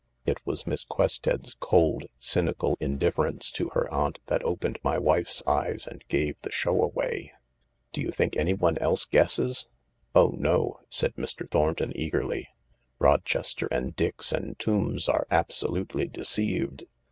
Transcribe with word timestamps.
It 0.25 0.39
was 0.47 0.65
Miss 0.65 0.83
Quested 0.83 1.45
's 1.45 1.53
cold, 1.53 2.05
cynical 2.17 2.75
indifference 2.79 3.51
to 3.51 3.69
her 3.75 3.87
aunt 3.93 4.17
that 4.25 4.43
opened 4.43 4.79
my 4.83 4.97
wife's 4.97 5.43
eyes 5.45 5.85
and 5.85 6.03
gave 6.07 6.37
the 6.41 6.49
show 6.49 6.81
away."" 6.81 7.31
Do 7.93 8.01
you 8.01 8.09
think 8.09 8.35
anyone 8.35 8.79
else 8.79 9.05
guesses?"" 9.05 9.67
Oh 10.15 10.33
no," 10.35 10.79
said 10.89 11.13
Mr. 11.17 11.47
Thornton 11.47 11.91
eagerly." 11.95 12.47
Rochester 12.97 13.67
and 13.69 13.95
Dix 13.95 14.31
and 14.31 14.57
Tombs 14.57 15.07
are 15.07 15.27
absolutely 15.29 16.07
deceived. 16.07 16.85